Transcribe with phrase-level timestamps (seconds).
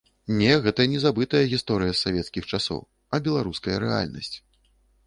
[0.37, 2.81] Не, гэта не забытая гісторыя з савецкіх часоў,
[3.13, 4.37] а беларуская рэальнасць.